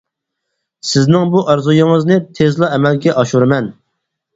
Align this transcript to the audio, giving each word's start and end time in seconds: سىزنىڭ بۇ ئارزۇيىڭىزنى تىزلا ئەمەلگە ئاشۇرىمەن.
سىزنىڭ 0.93 1.29
بۇ 1.35 1.45
ئارزۇيىڭىزنى 1.53 2.21
تىزلا 2.41 2.75
ئەمەلگە 2.79 3.19
ئاشۇرىمەن. 3.19 3.75